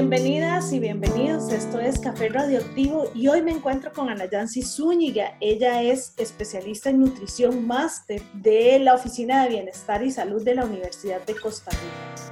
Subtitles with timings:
[0.00, 5.36] Bienvenidas y bienvenidos, esto es Café Radioactivo y hoy me encuentro con Ana Yancy Zúñiga.
[5.42, 10.64] Ella es especialista en nutrición máster de la Oficina de Bienestar y Salud de la
[10.64, 12.29] Universidad de Costa Rica.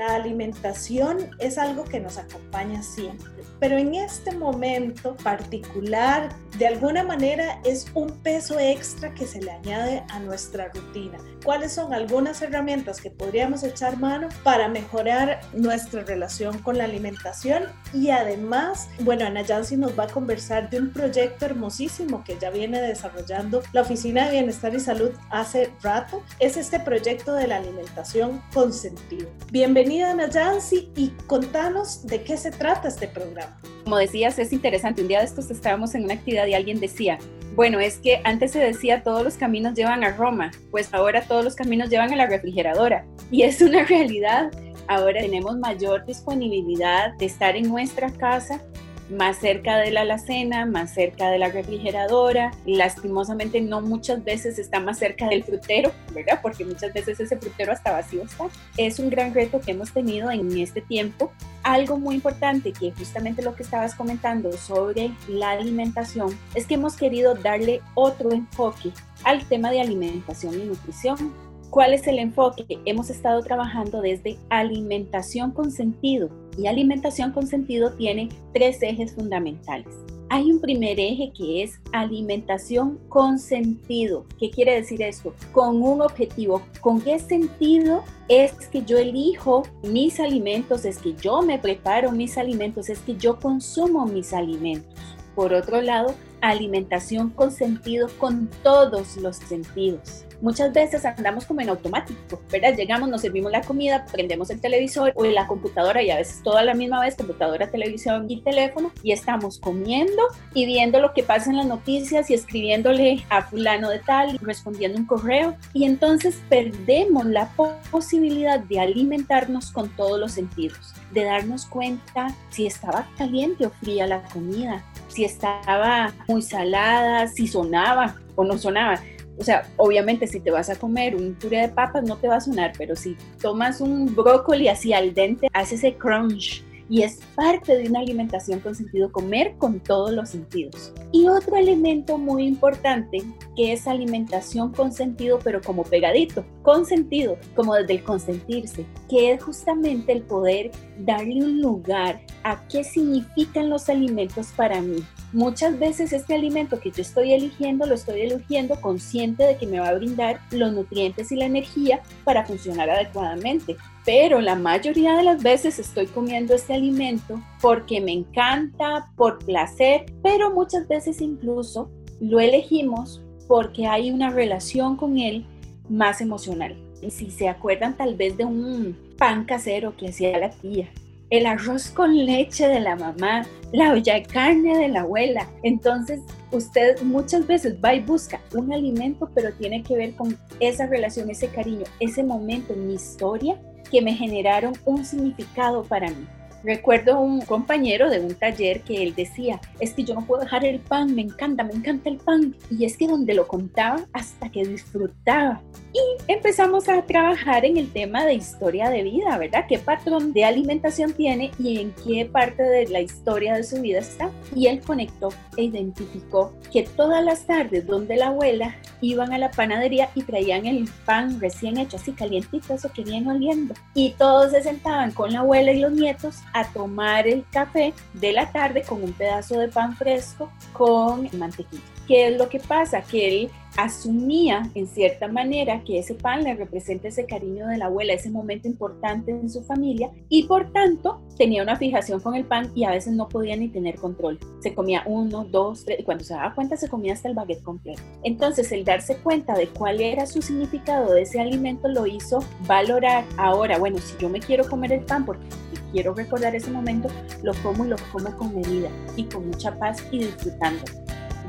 [0.00, 7.04] La alimentación es algo que nos acompaña siempre, pero en este momento particular, de alguna
[7.04, 11.18] manera es un peso extra que se le añade a nuestra rutina.
[11.44, 17.64] ¿Cuáles son algunas herramientas que podríamos echar mano para mejorar nuestra relación con la alimentación?
[17.92, 22.48] Y además, bueno, Ana Yancy nos va a conversar de un proyecto hermosísimo que ya
[22.48, 26.22] viene desarrollando la Oficina de Bienestar y Salud hace rato.
[26.38, 29.28] Es este proyecto de la alimentación con sentido.
[29.50, 33.58] Bienvenido bienvenida Nayansi y contanos de qué se trata este programa.
[33.82, 35.02] Como decías, es interesante.
[35.02, 37.18] Un día de estos estábamos en una actividad y alguien decía,
[37.56, 41.42] bueno, es que antes se decía todos los caminos llevan a Roma, pues ahora todos
[41.42, 43.04] los caminos llevan a la refrigeradora.
[43.32, 44.52] Y es una realidad.
[44.86, 48.62] Ahora tenemos mayor disponibilidad de estar en nuestra casa
[49.10, 52.52] más cerca de la alacena, más cerca de la refrigeradora.
[52.64, 56.40] Lastimosamente no muchas veces está más cerca del frutero, ¿verdad?
[56.42, 58.48] Porque muchas veces ese frutero hasta vacío está.
[58.76, 61.32] Es un gran reto que hemos tenido en este tiempo.
[61.62, 66.96] Algo muy importante que justamente lo que estabas comentando sobre la alimentación es que hemos
[66.96, 68.92] querido darle otro enfoque
[69.24, 72.64] al tema de alimentación y nutrición ¿Cuál es el enfoque?
[72.84, 79.86] Hemos estado trabajando desde alimentación con sentido y alimentación con sentido tiene tres ejes fundamentales.
[80.30, 84.26] Hay un primer eje que es alimentación con sentido.
[84.40, 85.32] ¿Qué quiere decir esto?
[85.52, 86.60] Con un objetivo.
[86.80, 90.84] ¿Con qué sentido es que yo elijo mis alimentos?
[90.84, 94.92] Es que yo me preparo mis alimentos, es que yo consumo mis alimentos.
[95.36, 101.68] Por otro lado, alimentación con sentido con todos los sentidos muchas veces andamos como en
[101.68, 102.74] automático, ¿verdad?
[102.76, 106.62] Llegamos, nos servimos la comida, prendemos el televisor o la computadora y a veces toda
[106.62, 110.22] la misma vez, computadora, televisión y teléfono, y estamos comiendo
[110.54, 114.98] y viendo lo que pasa en las noticias y escribiéndole a fulano de tal, respondiendo
[114.98, 117.50] un correo, y entonces perdemos la
[117.90, 124.06] posibilidad de alimentarnos con todos los sentidos, de darnos cuenta si estaba caliente o fría
[124.06, 129.00] la comida, si estaba muy salada, si sonaba o no sonaba.
[129.40, 132.36] O sea, obviamente si te vas a comer un puré de papas no te va
[132.36, 137.20] a sonar, pero si tomas un brócoli así al dente, hace ese crunch y es
[137.36, 140.92] parte de una alimentación con sentido comer con todos los sentidos.
[141.12, 143.22] Y otro elemento muy importante
[143.56, 149.32] que es alimentación con sentido, pero como pegadito, con sentido, como desde el consentirse, que
[149.32, 155.04] es justamente el poder darle un lugar a qué significan los alimentos para mí.
[155.32, 159.78] Muchas veces este alimento que yo estoy eligiendo lo estoy eligiendo consciente de que me
[159.78, 165.22] va a brindar los nutrientes y la energía para funcionar adecuadamente pero la mayoría de
[165.22, 171.90] las veces estoy comiendo este alimento porque me encanta, por placer, pero muchas veces incluso
[172.20, 175.44] lo elegimos porque hay una relación con él
[175.88, 176.76] más emocional.
[177.08, 180.88] Si se acuerdan tal vez de un pan casero que hacía la tía,
[181.30, 185.48] el arroz con leche de la mamá, la olla de carne de la abuela.
[185.62, 190.86] Entonces, usted muchas veces va y busca un alimento, pero tiene que ver con esa
[190.86, 193.60] relación, ese cariño, ese momento en mi historia
[193.90, 196.26] que me generaron un significado para mí.
[196.62, 200.64] Recuerdo un compañero de un taller que él decía, es que yo no puedo dejar
[200.64, 202.54] el pan, me encanta, me encanta el pan.
[202.70, 205.62] Y es que donde lo contaba hasta que disfrutaba.
[205.92, 209.64] Y empezamos a trabajar en el tema de historia de vida, ¿verdad?
[209.68, 213.98] ¿Qué patrón de alimentación tiene y en qué parte de la historia de su vida
[213.98, 214.30] está?
[214.54, 219.50] Y él conectó e identificó que todas las tardes donde la abuela iban a la
[219.50, 223.74] panadería y traían el pan recién hecho, así calientito, eso que viene oliendo.
[223.94, 228.32] Y todos se sentaban con la abuela y los nietos a tomar el café de
[228.32, 231.82] la tarde con un pedazo de pan fresco con mantequilla.
[232.06, 233.02] ¿Qué es lo que pasa?
[233.02, 237.86] Que él asumía en cierta manera que ese pan le representa ese cariño de la
[237.86, 242.44] abuela, ese momento importante en su familia y por tanto tenía una fijación con el
[242.44, 244.38] pan y a veces no podía ni tener control.
[244.60, 247.62] Se comía uno, dos, tres y cuando se daba cuenta se comía hasta el baguette
[247.62, 248.02] completo.
[248.22, 253.24] Entonces el darse cuenta de cuál era su significado de ese alimento lo hizo valorar
[253.36, 255.46] ahora, bueno, si yo me quiero comer el pan porque
[255.92, 257.08] quiero recordar ese momento,
[257.42, 260.82] lo como y lo como con medida y con mucha paz y disfrutando.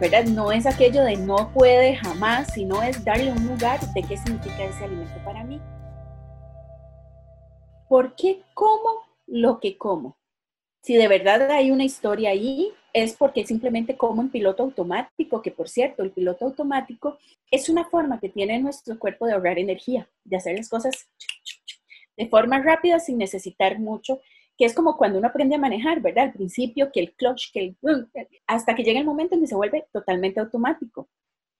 [0.01, 0.25] ¿Verdad?
[0.25, 4.63] No es aquello de no puede jamás, sino es darle un lugar de qué significa
[4.63, 5.61] ese alimento para mí.
[7.87, 8.89] ¿Por qué como
[9.27, 10.17] lo que como?
[10.81, 15.51] Si de verdad hay una historia ahí, es porque simplemente como en piloto automático, que
[15.51, 17.19] por cierto, el piloto automático
[17.51, 21.09] es una forma que tiene nuestro cuerpo de ahorrar energía, de hacer las cosas
[22.17, 24.19] de forma rápida sin necesitar mucho
[24.61, 26.25] que es como cuando uno aprende a manejar, ¿verdad?
[26.25, 27.77] Al principio, que el clutch, que el...
[28.45, 31.09] hasta que llega el momento en que se vuelve totalmente automático.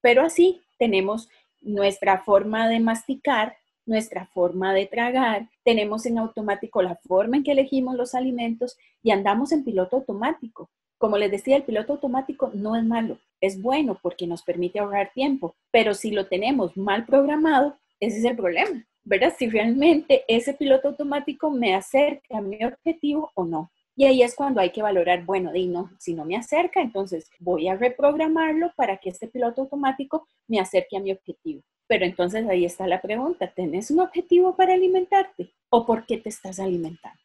[0.02, 1.28] Pero así tenemos
[1.62, 3.58] nuestra forma de masticar,
[3.88, 9.10] nuestra forma de tragar, tenemos en automático la forma en que elegimos los alimentos y
[9.10, 10.70] andamos en piloto automático.
[11.00, 15.10] Como les decía, el piloto automático no es malo, es bueno porque nos permite ahorrar
[15.12, 18.86] tiempo, pero si lo tenemos mal programado, ese es el problema.
[19.04, 19.34] ¿Verdad?
[19.38, 23.72] Si realmente ese piloto automático me acerca a mi objetivo o no.
[23.96, 27.30] Y ahí es cuando hay que valorar, bueno, y no, si no me acerca, entonces
[27.40, 31.62] voy a reprogramarlo para que este piloto automático me acerque a mi objetivo.
[31.88, 36.30] Pero entonces ahí está la pregunta, ¿tenés un objetivo para alimentarte o por qué te
[36.30, 37.20] estás alimentando?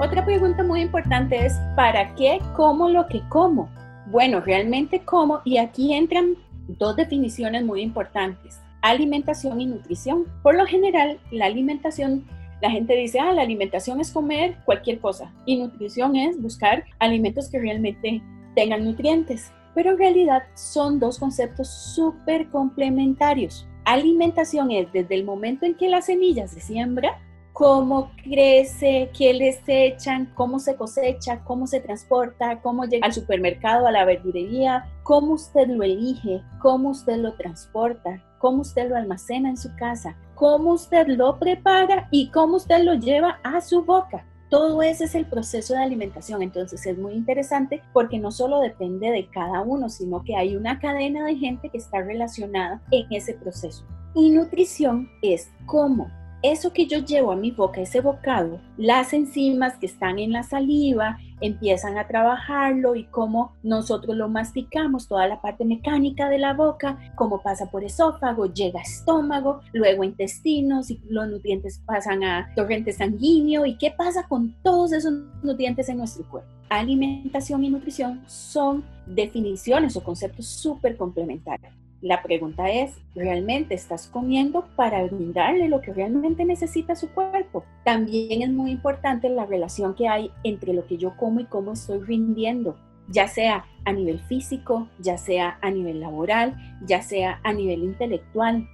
[0.00, 3.70] Otra pregunta muy importante es, ¿para qué como lo que como?
[4.06, 6.34] Bueno, realmente como, y aquí entran
[6.68, 10.26] dos definiciones muy importantes, alimentación y nutrición.
[10.42, 12.24] Por lo general, la alimentación,
[12.60, 17.48] la gente dice, ah, la alimentación es comer cualquier cosa y nutrición es buscar alimentos
[17.48, 18.22] que realmente
[18.54, 19.52] tengan nutrientes.
[19.74, 23.66] Pero en realidad son dos conceptos súper complementarios.
[23.84, 27.18] Alimentación es desde el momento en que la semilla se siembra
[27.52, 33.86] cómo crece, qué les echan, cómo se cosecha, cómo se transporta, cómo llega al supermercado,
[33.86, 39.50] a la verdurería, cómo usted lo elige, cómo usted lo transporta, cómo usted lo almacena
[39.50, 44.26] en su casa, cómo usted lo prepara y cómo usted lo lleva a su boca.
[44.48, 49.10] Todo ese es el proceso de alimentación, entonces es muy interesante porque no solo depende
[49.10, 53.32] de cada uno, sino que hay una cadena de gente que está relacionada en ese
[53.34, 53.84] proceso.
[54.14, 56.10] Y nutrición es cómo
[56.42, 60.42] eso que yo llevo a mi boca, ese bocado, las enzimas que están en la
[60.42, 66.54] saliva empiezan a trabajarlo y cómo nosotros lo masticamos, toda la parte mecánica de la
[66.54, 72.52] boca, cómo pasa por esófago, llega a estómago, luego intestinos y los nutrientes pasan a
[72.54, 75.12] torrente sanguíneo y qué pasa con todos esos
[75.42, 76.48] nutrientes en nuestro cuerpo.
[76.68, 81.81] Alimentación y nutrición son definiciones o conceptos súper complementarios.
[82.02, 87.64] La pregunta es, ¿realmente estás comiendo para brindarle lo que realmente necesita su cuerpo?
[87.84, 91.74] También es muy importante la relación que hay entre lo que yo como y cómo
[91.74, 92.76] estoy rindiendo,
[93.06, 98.66] ya sea a nivel físico, ya sea a nivel laboral, ya sea a nivel intelectual.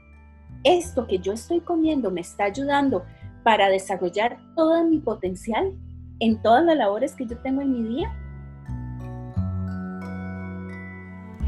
[0.64, 3.04] Esto que yo estoy comiendo me está ayudando
[3.42, 5.74] para desarrollar todo mi potencial
[6.18, 8.10] en todas las labores que yo tengo en mi día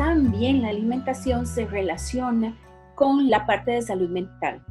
[0.01, 2.57] también la alimentación se relaciona
[2.95, 4.63] con la parte de salud mental.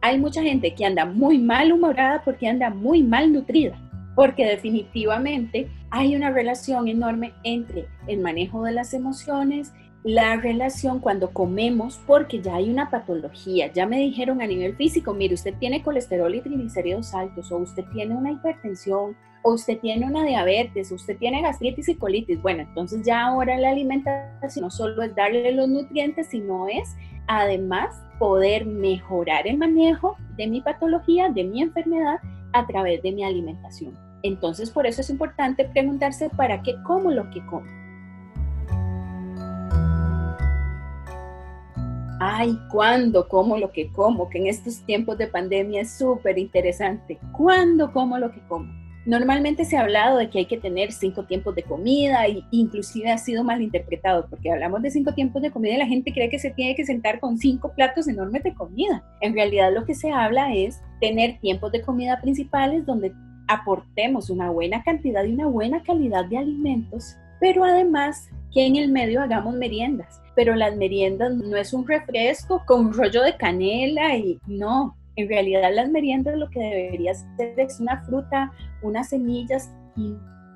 [0.00, 3.78] Hay mucha gente que anda muy mal humorada porque anda muy mal nutrida,
[4.14, 11.30] porque definitivamente hay una relación enorme entre el manejo de las emociones, la relación cuando
[11.30, 13.70] comemos, porque ya hay una patología.
[13.72, 17.84] Ya me dijeron a nivel físico, mire, usted tiene colesterol y triglicéridos altos, o usted
[17.92, 22.40] tiene una hipertensión, o usted tiene una diabetes, usted tiene gastritis y colitis.
[22.40, 26.94] Bueno, entonces ya ahora la alimentación no solo es darle los nutrientes, sino es
[27.26, 32.20] además poder mejorar el manejo de mi patología, de mi enfermedad
[32.52, 33.96] a través de mi alimentación.
[34.22, 37.79] Entonces, por eso es importante preguntarse para qué como lo que como.
[42.22, 44.28] Ay, ¿cuándo como lo que como?
[44.28, 47.18] Que en estos tiempos de pandemia es súper interesante.
[47.32, 48.70] ¿Cuándo como lo que como?
[49.06, 53.10] Normalmente se ha hablado de que hay que tener cinco tiempos de comida e inclusive
[53.10, 56.38] ha sido malinterpretado porque hablamos de cinco tiempos de comida y la gente cree que
[56.38, 59.02] se tiene que sentar con cinco platos enormes de comida.
[59.22, 63.14] En realidad lo que se habla es tener tiempos de comida principales donde
[63.48, 68.90] aportemos una buena cantidad y una buena calidad de alimentos, pero además que en el
[68.90, 70.20] medio hagamos meriendas.
[70.40, 75.28] Pero las meriendas no es un refresco con un rollo de canela y no, en
[75.28, 80.14] realidad las meriendas lo que debería ser es una fruta, unas semillas y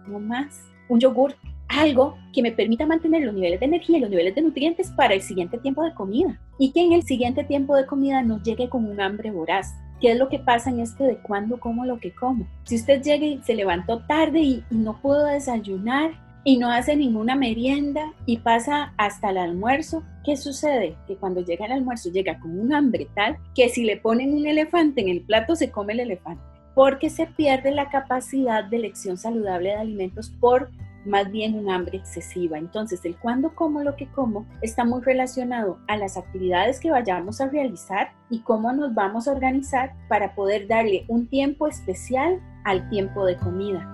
[0.09, 0.63] no más.
[0.89, 1.35] Un yogur,
[1.69, 5.13] algo que me permita mantener los niveles de energía y los niveles de nutrientes para
[5.13, 8.71] el siguiente tiempo de comida y que en el siguiente tiempo de comida no llegue
[8.71, 9.75] con un hambre voraz.
[10.01, 12.47] ¿Qué es lo que pasa en este de cuándo como lo que como?
[12.63, 16.13] Si usted llega y se levantó tarde y, y no pudo desayunar
[16.45, 20.97] y no hace ninguna merienda y pasa hasta el almuerzo, ¿qué sucede?
[21.07, 24.47] Que cuando llega el almuerzo llega con un hambre tal que si le ponen un
[24.47, 26.43] elefante en el plato se come el elefante
[26.75, 30.71] porque se pierde la capacidad de elección saludable de alimentos por
[31.05, 32.59] más bien un hambre excesiva.
[32.59, 37.41] Entonces, el cuándo como lo que como está muy relacionado a las actividades que vayamos
[37.41, 42.89] a realizar y cómo nos vamos a organizar para poder darle un tiempo especial al
[42.89, 43.91] tiempo de comida.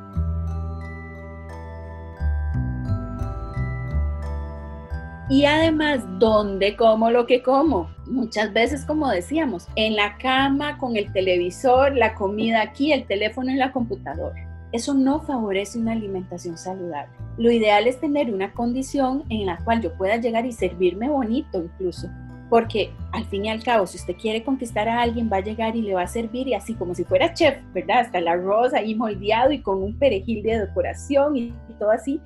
[5.31, 7.89] Y además, ¿dónde como lo que como?
[8.07, 13.49] Muchas veces, como decíamos, en la cama, con el televisor, la comida aquí, el teléfono
[13.49, 14.51] en la computadora.
[14.73, 17.13] Eso no favorece una alimentación saludable.
[17.39, 21.63] Lo ideal es tener una condición en la cual yo pueda llegar y servirme bonito
[21.63, 22.09] incluso.
[22.49, 25.77] Porque al fin y al cabo, si usted quiere conquistar a alguien, va a llegar
[25.77, 28.01] y le va a servir y así como si fuera chef, ¿verdad?
[28.01, 32.21] Hasta el arroz ahí moldeado y con un perejil de decoración y, todo así,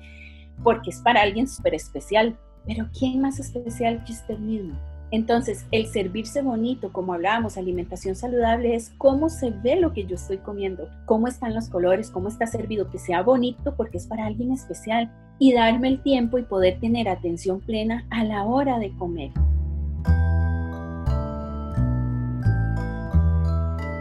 [0.63, 2.35] porque es para alguien súper especial
[2.67, 4.75] pero ¿quién más especial que usted mismo?
[5.11, 10.15] Entonces, el servirse bonito, como hablábamos, alimentación saludable, es cómo se ve lo que yo
[10.15, 14.25] estoy comiendo, cómo están los colores, cómo está servido, que sea bonito porque es para
[14.25, 18.91] alguien especial y darme el tiempo y poder tener atención plena a la hora de
[18.97, 19.31] comer.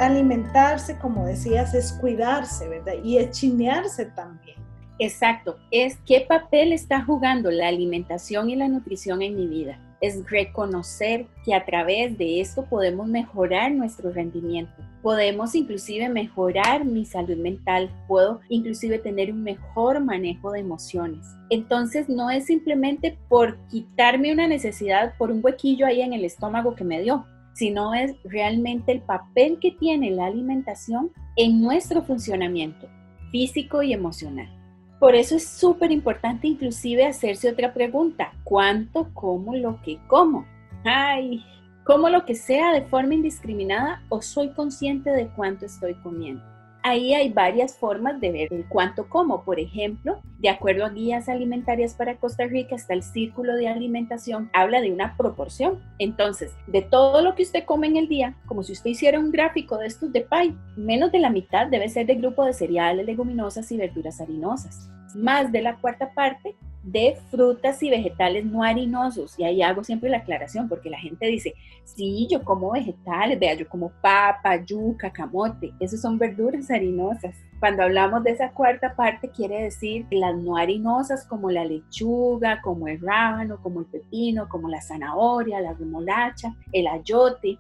[0.01, 2.95] Alimentarse, como decías, es cuidarse, ¿verdad?
[3.05, 4.64] Y es chinearse también.
[5.01, 9.81] Exacto, es qué papel está jugando la alimentación y la nutrición en mi vida.
[10.01, 14.73] Es reconocer que a través de esto podemos mejorar nuestro rendimiento.
[15.03, 17.91] Podemos inclusive mejorar mi salud mental.
[18.07, 21.27] Puedo inclusive tener un mejor manejo de emociones.
[21.51, 26.75] Entonces no es simplemente por quitarme una necesidad por un huequillo ahí en el estómago
[26.75, 27.25] que me dio,
[27.55, 32.89] sino es realmente el papel que tiene la alimentación en nuestro funcionamiento
[33.33, 34.64] físico y emocional.
[35.05, 38.33] Por eso es súper importante inclusive hacerse otra pregunta.
[38.43, 40.47] ¿Cuánto como lo que como?
[40.83, 41.45] Ay,
[41.85, 46.43] ¿como lo que sea de forma indiscriminada o soy consciente de cuánto estoy comiendo?
[46.83, 49.45] Ahí hay varias formas de ver el cuánto como.
[49.45, 54.49] Por ejemplo, de acuerdo a guías alimentarias para Costa Rica, está el círculo de alimentación,
[54.55, 55.83] habla de una proporción.
[55.99, 59.33] Entonces, de todo lo que usted come en el día, como si usted hiciera un
[59.33, 63.05] gráfico de estos de pie, menos de la mitad debe ser de grupo de cereales,
[63.05, 64.91] leguminosas y verduras harinosas.
[65.15, 69.39] Más de la cuarta parte de frutas y vegetales no harinosos.
[69.39, 71.55] Y ahí hago siempre la aclaración, porque la gente dice,
[71.85, 77.35] sí, yo como vegetales, vea, yo como papa, yuca, camote, esos son verduras harinosas.
[77.59, 82.87] Cuando hablamos de esa cuarta parte, quiere decir las no harinosas como la lechuga, como
[82.89, 87.59] el rábano, como el pepino, como la zanahoria, la remolacha, el ayote,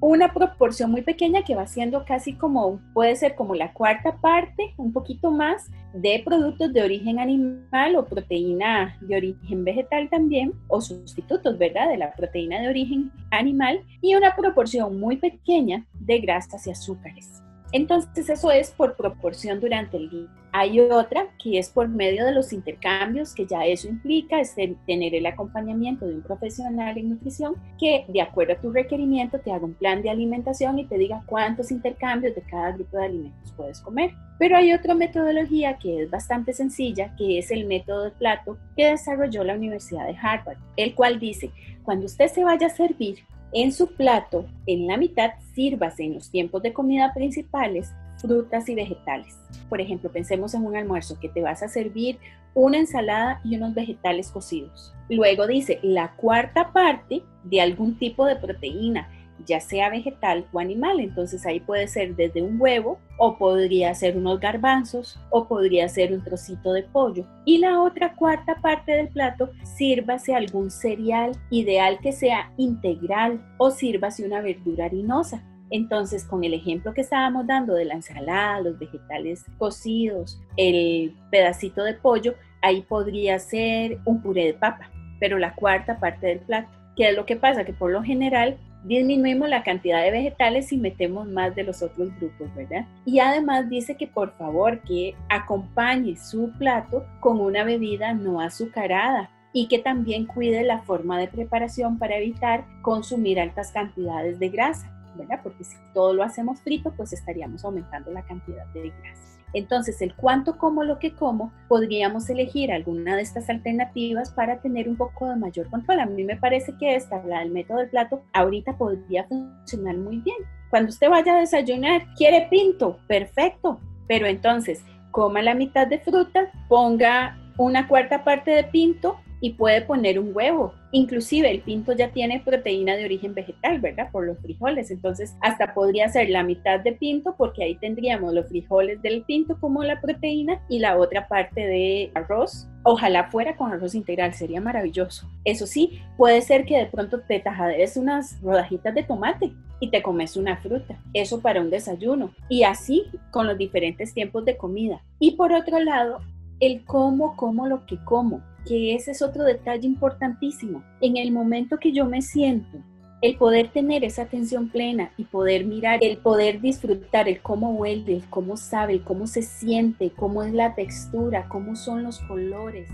[0.00, 4.74] una proporción muy pequeña que va siendo casi como, puede ser como la cuarta parte,
[4.76, 10.80] un poquito más, de productos de origen animal o proteína de origen vegetal también, o
[10.80, 11.88] sustitutos, ¿verdad?
[11.88, 17.43] De la proteína de origen animal, y una proporción muy pequeña de grasas y azúcares.
[17.74, 20.28] Entonces eso es por proporción durante el día.
[20.52, 24.54] Hay otra que es por medio de los intercambios, que ya eso implica es
[24.86, 29.50] tener el acompañamiento de un profesional en nutrición que de acuerdo a tu requerimiento te
[29.50, 33.52] haga un plan de alimentación y te diga cuántos intercambios de cada grupo de alimentos
[33.56, 34.12] puedes comer.
[34.38, 38.86] Pero hay otra metodología que es bastante sencilla, que es el método de plato que
[38.86, 41.50] desarrolló la Universidad de Harvard, el cual dice,
[41.82, 43.18] cuando usted se vaya a servir,
[43.54, 48.74] en su plato, en la mitad, sírvase en los tiempos de comida principales frutas y
[48.74, 49.38] vegetales.
[49.68, 52.18] Por ejemplo, pensemos en un almuerzo que te vas a servir
[52.52, 54.92] una ensalada y unos vegetales cocidos.
[55.08, 59.08] Luego dice la cuarta parte de algún tipo de proteína,
[59.46, 61.00] ya sea vegetal o animal.
[61.00, 66.12] Entonces ahí puede ser desde un huevo o podría ser unos garbanzos o podría ser
[66.12, 67.26] un trocito de pollo.
[67.44, 73.70] Y la otra cuarta parte del plato, sírvase algún cereal, ideal que sea integral o
[73.70, 75.42] sírvase una verdura harinosa.
[75.70, 81.82] Entonces, con el ejemplo que estábamos dando de la ensalada, los vegetales cocidos, el pedacito
[81.82, 86.68] de pollo, ahí podría ser un puré de papa, pero la cuarta parte del plato.
[86.96, 87.64] ¿Qué es lo que pasa?
[87.64, 92.14] Que por lo general disminuimos la cantidad de vegetales y metemos más de los otros
[92.18, 92.86] grupos, ¿verdad?
[93.04, 99.30] Y además dice que por favor que acompañe su plato con una bebida no azucarada
[99.52, 104.92] y que también cuide la forma de preparación para evitar consumir altas cantidades de grasa,
[105.16, 105.40] ¿verdad?
[105.42, 109.33] Porque si todo lo hacemos frito, pues estaríamos aumentando la cantidad de grasa.
[109.54, 114.88] Entonces, el cuánto como lo que como, podríamos elegir alguna de estas alternativas para tener
[114.88, 116.00] un poco de mayor control.
[116.00, 120.18] A mí me parece que esta, la del método del plato, ahorita podría funcionar muy
[120.18, 120.36] bien.
[120.70, 124.82] Cuando usted vaya a desayunar, quiere pinto, perfecto, pero entonces
[125.12, 130.30] coma la mitad de fruta, ponga una cuarta parte de pinto y puede poner un
[130.34, 130.74] huevo.
[130.92, 134.10] Inclusive el pinto ya tiene proteína de origen vegetal, ¿verdad?
[134.10, 134.90] Por los frijoles.
[134.90, 139.58] Entonces hasta podría ser la mitad de pinto porque ahí tendríamos los frijoles del pinto
[139.60, 142.68] como la proteína y la otra parte de arroz.
[142.84, 145.28] Ojalá fuera con arroz integral, sería maravilloso.
[145.44, 150.02] Eso sí, puede ser que de pronto te tajaderes unas rodajitas de tomate y te
[150.02, 150.98] comes una fruta.
[151.12, 152.30] Eso para un desayuno.
[152.48, 155.02] Y así con los diferentes tiempos de comida.
[155.18, 156.20] Y por otro lado,
[156.60, 160.82] el cómo como lo que como que ese es otro detalle importantísimo.
[161.00, 162.78] En el momento que yo me siento,
[163.24, 168.16] el poder tener esa atención plena y poder mirar, el poder disfrutar, el cómo huele,
[168.16, 172.88] el cómo sabe, el cómo se siente, cómo es la textura, cómo son los colores.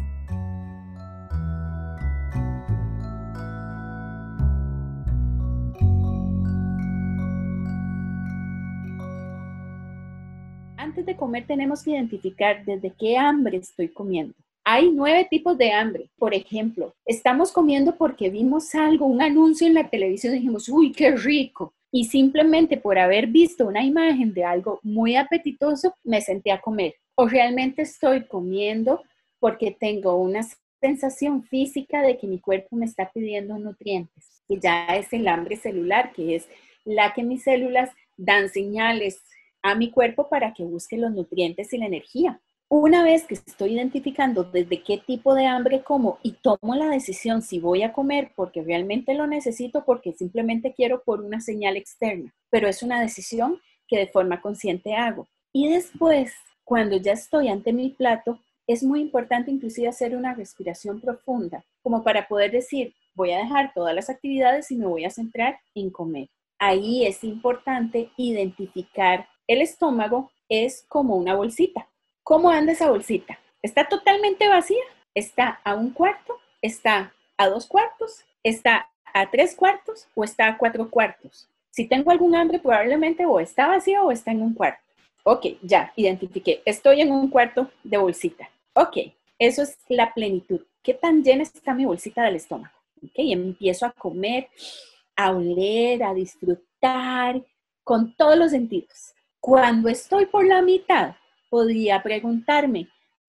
[10.77, 14.35] Antes de comer tenemos que identificar desde qué hambre estoy comiendo.
[14.73, 16.11] Hay nueve tipos de hambre.
[16.17, 21.11] Por ejemplo, estamos comiendo porque vimos algo, un anuncio en la televisión dijimos, uy, qué
[21.11, 21.75] rico.
[21.91, 26.95] Y simplemente por haber visto una imagen de algo muy apetitoso, me senté a comer.
[27.17, 29.03] O realmente estoy comiendo
[29.41, 30.47] porque tengo una
[30.81, 34.41] sensación física de que mi cuerpo me está pidiendo nutrientes.
[34.47, 36.49] Y ya es el hambre celular, que es
[36.85, 39.21] la que mis células dan señales
[39.63, 42.41] a mi cuerpo para que busque los nutrientes y la energía.
[42.73, 47.43] Una vez que estoy identificando desde qué tipo de hambre como y tomo la decisión
[47.43, 52.33] si voy a comer porque realmente lo necesito, porque simplemente quiero por una señal externa,
[52.49, 55.27] pero es una decisión que de forma consciente hago.
[55.53, 61.01] Y después, cuando ya estoy ante mi plato, es muy importante inclusive hacer una respiración
[61.01, 65.11] profunda, como para poder decir, voy a dejar todas las actividades y me voy a
[65.11, 66.29] centrar en comer.
[66.61, 71.90] Ahí es importante identificar el estómago, es como una bolsita
[72.31, 73.41] ¿Cómo anda esa bolsita?
[73.61, 74.85] ¿Está totalmente vacía?
[75.17, 76.39] ¿Está a un cuarto?
[76.63, 78.25] ¿Está a dos cuartos?
[78.45, 80.07] ¿Está a tres cuartos?
[80.15, 81.49] ¿O está a cuatro cuartos?
[81.71, 84.81] Si tengo algún hambre, probablemente o está vacía o está en un cuarto.
[85.25, 86.63] Ok, ya, identifiqué.
[86.65, 88.49] Estoy en un cuarto de bolsita.
[88.75, 88.99] Ok,
[89.37, 90.61] eso es la plenitud.
[90.85, 92.77] ¿Qué tan llena está mi bolsita del estómago?
[93.03, 94.47] Ok, empiezo a comer,
[95.17, 97.43] a oler, a disfrutar
[97.83, 99.15] con todos los sentidos.
[99.41, 101.17] Cuando estoy por la mitad,
[101.51, 102.89] podría preguntarme,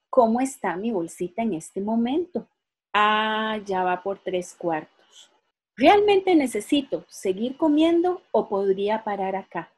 [0.10, 2.48] ¿cómo está mi bolsita en este momento?
[2.94, 5.32] Ah, ya va por tres cuartos.
[5.76, 9.72] ¿Realmente necesito seguir comiendo o podría parar acá?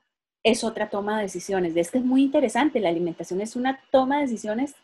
[0.43, 1.75] Es otra toma de decisiones.
[1.75, 2.79] Esto es muy interesante.
[2.79, 4.75] La alimentación es una toma de decisiones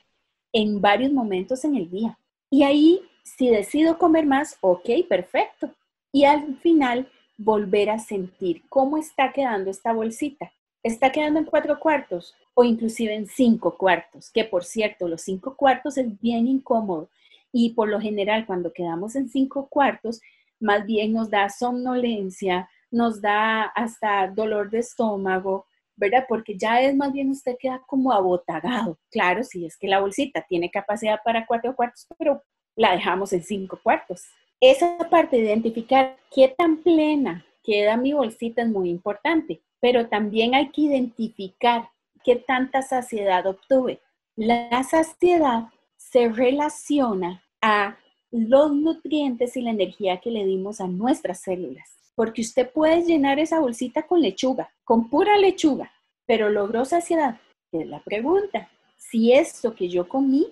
[0.54, 2.18] en varios momentos en el día.
[2.50, 5.72] Y ahí, si decido comer más, ok, perfecto.
[6.14, 10.52] Y al final, volver a sentir cómo está quedando esta bolsita.
[10.84, 12.36] ¿Está quedando en cuatro cuartos?
[12.60, 17.10] O inclusive en cinco cuartos, que por cierto, los cinco cuartos es bien incómodo
[17.54, 20.20] y por lo general cuando quedamos en cinco cuartos,
[20.60, 26.26] más bien nos da somnolencia, nos da hasta dolor de estómago, ¿verdad?
[26.28, 29.00] Porque ya es más bien usted queda como abotagado.
[29.10, 32.44] Claro, si es que la bolsita tiene capacidad para cuatro cuartos, pero
[32.76, 34.26] la dejamos en cinco cuartos.
[34.60, 40.56] Esa parte de identificar qué tan plena queda mi bolsita es muy importante, pero también
[40.56, 41.88] hay que identificar
[42.24, 44.02] ¿qué tanta saciedad obtuve?
[44.36, 47.98] La saciedad se relaciona a
[48.32, 51.98] los nutrientes y la energía que le dimos a nuestras células.
[52.16, 55.92] Porque usted puede llenar esa bolsita con lechuga, con pura lechuga,
[56.26, 57.40] pero logró saciedad.
[57.72, 58.70] Es la pregunta.
[58.98, 60.48] Si esto que yo comí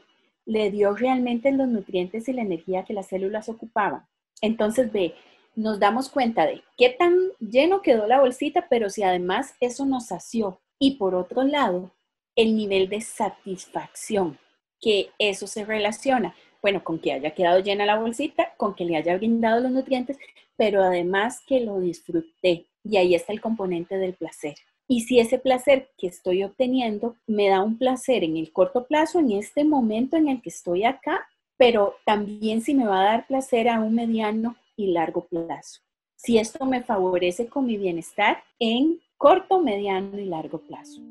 [0.45, 4.07] le dio realmente los nutrientes y la energía que las células ocupaban.
[4.41, 5.13] Entonces, ve,
[5.55, 10.07] nos damos cuenta de qué tan lleno quedó la bolsita, pero si además eso nos
[10.07, 11.91] sació, y por otro lado,
[12.35, 14.37] el nivel de satisfacción,
[14.79, 18.95] que eso se relaciona, bueno, con que haya quedado llena la bolsita, con que le
[18.95, 20.17] haya brindado los nutrientes,
[20.55, 22.65] pero además que lo disfruté.
[22.83, 24.55] Y ahí está el componente del placer.
[24.87, 29.19] Y si ese placer que estoy obteniendo me da un placer en el corto plazo,
[29.19, 33.27] en este momento en el que estoy acá, pero también si me va a dar
[33.27, 35.81] placer a un mediano y largo plazo.
[36.15, 41.01] Si esto me favorece con mi bienestar en corto, mediano y largo plazo.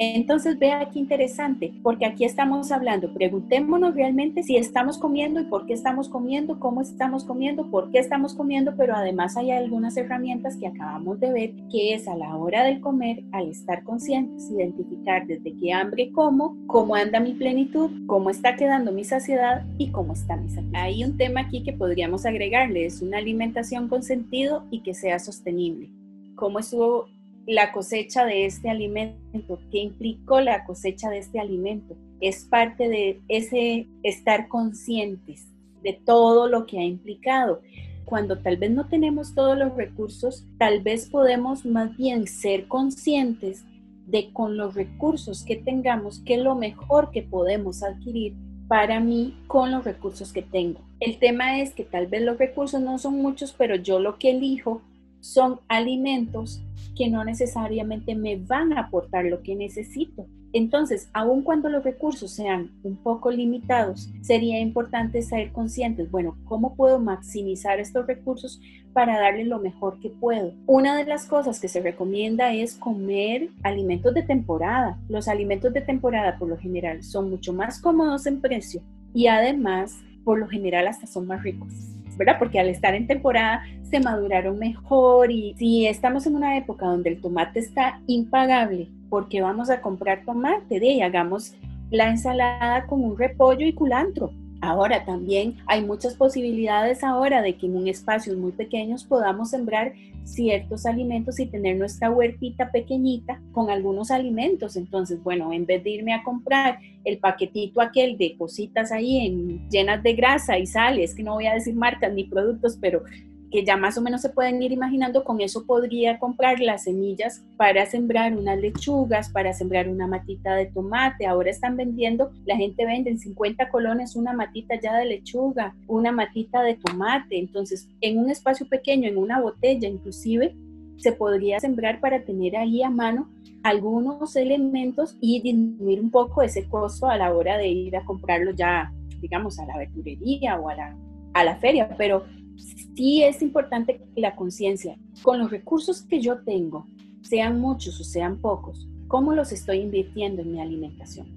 [0.00, 5.66] Entonces vea qué interesante, porque aquí estamos hablando, preguntémonos realmente si estamos comiendo y por
[5.66, 10.56] qué estamos comiendo, cómo estamos comiendo, por qué estamos comiendo, pero además hay algunas herramientas
[10.56, 15.26] que acabamos de ver, que es a la hora del comer, al estar conscientes, identificar
[15.26, 20.12] desde qué hambre como, cómo anda mi plenitud, cómo está quedando mi saciedad y cómo
[20.12, 20.82] está mi saciedad.
[20.82, 25.18] Hay un tema aquí que podríamos agregarle, es una alimentación con sentido y que sea
[25.18, 25.90] sostenible.
[26.36, 27.06] ¿Cómo estuvo
[27.48, 31.96] la cosecha de este alimento, qué implicó la cosecha de este alimento.
[32.20, 35.48] Es parte de ese estar conscientes
[35.82, 37.62] de todo lo que ha implicado.
[38.04, 43.64] Cuando tal vez no tenemos todos los recursos, tal vez podemos más bien ser conscientes
[44.06, 48.34] de con los recursos que tengamos, qué es lo mejor que podemos adquirir
[48.68, 50.80] para mí con los recursos que tengo.
[51.00, 54.32] El tema es que tal vez los recursos no son muchos, pero yo lo que
[54.32, 54.82] elijo
[55.20, 56.62] son alimentos
[56.98, 60.26] que no necesariamente me van a aportar lo que necesito.
[60.52, 66.74] Entonces, aun cuando los recursos sean un poco limitados, sería importante ser conscientes, bueno, ¿cómo
[66.74, 68.60] puedo maximizar estos recursos
[68.94, 70.54] para darle lo mejor que puedo?
[70.66, 74.98] Una de las cosas que se recomienda es comer alimentos de temporada.
[75.08, 78.80] Los alimentos de temporada por lo general son mucho más cómodos en precio
[79.14, 81.97] y además, por lo general, hasta son más ricos.
[82.38, 87.10] Porque al estar en temporada se maduraron mejor y si estamos en una época donde
[87.10, 91.54] el tomate está impagable, porque vamos a comprar tomate, de hagamos
[91.90, 94.32] la ensalada con un repollo y culantro.
[94.60, 99.92] Ahora también hay muchas posibilidades ahora de que en un espacios muy pequeños podamos sembrar
[100.28, 104.76] ciertos alimentos y tener nuestra huertita pequeñita con algunos alimentos.
[104.76, 109.68] Entonces, bueno, en vez de irme a comprar el paquetito aquel de cositas ahí en,
[109.68, 113.02] llenas de grasa y sal, es que no voy a decir marcas ni productos, pero
[113.50, 117.42] que ya más o menos se pueden ir imaginando, con eso podría comprar las semillas
[117.56, 121.26] para sembrar unas lechugas, para sembrar una matita de tomate.
[121.26, 126.12] Ahora están vendiendo, la gente vende en 50 colones una matita ya de lechuga, una
[126.12, 127.38] matita de tomate.
[127.38, 130.54] Entonces, en un espacio pequeño, en una botella inclusive,
[130.98, 133.30] se podría sembrar para tener ahí a mano
[133.62, 138.52] algunos elementos y disminuir un poco ese costo a la hora de ir a comprarlo
[138.52, 140.96] ya, digamos, a la verdurería o a la,
[141.34, 141.88] a la feria.
[141.96, 142.24] Pero
[142.58, 146.86] sí es importante la conciencia, con los recursos que yo tengo,
[147.22, 151.28] sean muchos o sean pocos, ¿cómo los estoy invirtiendo en mi alimentación?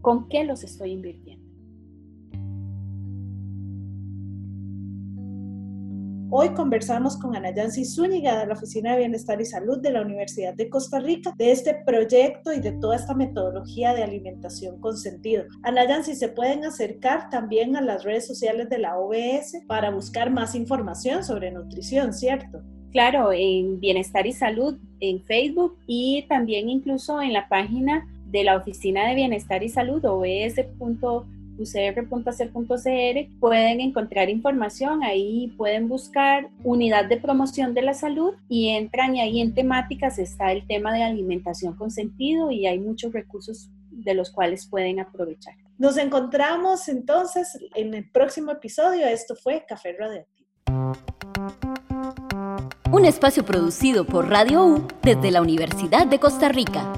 [0.00, 1.43] ¿Con qué los estoy invirtiendo?
[6.36, 10.02] Hoy conversamos con Ana Yancy Zúñiga de la Oficina de Bienestar y Salud de la
[10.02, 14.96] Universidad de Costa Rica de este proyecto y de toda esta metodología de alimentación con
[14.96, 15.44] sentido.
[15.62, 20.32] Ana Yancy, se pueden acercar también a las redes sociales de la OBS para buscar
[20.32, 22.62] más información sobre nutrición, ¿cierto?
[22.90, 28.56] Claro, en Bienestar y Salud en Facebook y también incluso en la página de la
[28.56, 37.16] Oficina de Bienestar y Salud, obs.com ucr.ac.cr pueden encontrar información, ahí pueden buscar unidad de
[37.16, 41.74] promoción de la salud y entran y ahí en temáticas está el tema de alimentación
[41.76, 45.54] con sentido y hay muchos recursos de los cuales pueden aprovechar.
[45.78, 49.06] Nos encontramos entonces en el próximo episodio.
[49.06, 50.48] Esto fue Café Radioactivo.
[52.92, 56.92] Un espacio producido por Radio U desde la Universidad de Costa Rica.